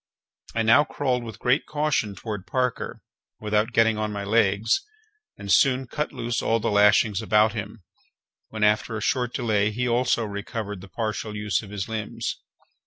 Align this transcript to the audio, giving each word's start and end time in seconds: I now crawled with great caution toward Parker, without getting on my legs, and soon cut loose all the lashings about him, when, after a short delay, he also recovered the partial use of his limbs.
I 0.55 0.63
now 0.63 0.83
crawled 0.83 1.23
with 1.23 1.37
great 1.37 1.67
caution 1.67 2.15
toward 2.15 2.47
Parker, 2.47 3.03
without 3.39 3.71
getting 3.71 3.99
on 3.99 4.11
my 4.11 4.23
legs, 4.23 4.81
and 5.37 5.51
soon 5.51 5.85
cut 5.85 6.11
loose 6.11 6.41
all 6.41 6.59
the 6.59 6.71
lashings 6.71 7.21
about 7.21 7.53
him, 7.53 7.83
when, 8.47 8.63
after 8.63 8.97
a 8.97 9.01
short 9.03 9.31
delay, 9.31 9.69
he 9.69 9.87
also 9.87 10.25
recovered 10.25 10.81
the 10.81 10.89
partial 10.89 11.35
use 11.35 11.61
of 11.61 11.69
his 11.69 11.87
limbs. 11.87 12.37